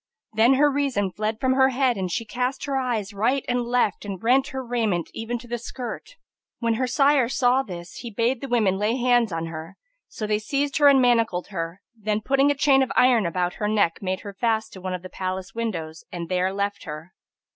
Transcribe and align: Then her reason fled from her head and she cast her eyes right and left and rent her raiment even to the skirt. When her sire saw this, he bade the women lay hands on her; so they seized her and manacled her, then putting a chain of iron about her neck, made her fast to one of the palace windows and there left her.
Then 0.33 0.55
her 0.55 0.71
reason 0.71 1.11
fled 1.11 1.39
from 1.39 1.53
her 1.53 1.69
head 1.69 1.95
and 1.95 2.11
she 2.11 2.25
cast 2.25 2.65
her 2.65 2.75
eyes 2.75 3.13
right 3.13 3.45
and 3.47 3.61
left 3.61 4.03
and 4.03 4.17
rent 4.23 4.47
her 4.47 4.65
raiment 4.65 5.11
even 5.13 5.37
to 5.37 5.47
the 5.47 5.59
skirt. 5.59 6.15
When 6.57 6.73
her 6.73 6.87
sire 6.87 7.29
saw 7.29 7.61
this, 7.61 7.97
he 7.97 8.09
bade 8.09 8.41
the 8.41 8.47
women 8.47 8.79
lay 8.79 8.95
hands 8.97 9.31
on 9.31 9.45
her; 9.45 9.77
so 10.07 10.25
they 10.25 10.39
seized 10.39 10.77
her 10.77 10.87
and 10.87 10.99
manacled 11.03 11.49
her, 11.49 11.83
then 11.95 12.19
putting 12.21 12.49
a 12.49 12.55
chain 12.55 12.81
of 12.81 12.91
iron 12.95 13.27
about 13.27 13.53
her 13.61 13.67
neck, 13.67 14.01
made 14.01 14.21
her 14.21 14.33
fast 14.33 14.73
to 14.73 14.81
one 14.81 14.95
of 14.95 15.03
the 15.03 15.07
palace 15.07 15.53
windows 15.53 16.03
and 16.11 16.29
there 16.29 16.51
left 16.51 16.85
her. 16.85 17.13